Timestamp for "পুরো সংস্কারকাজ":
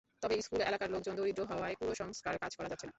1.79-2.51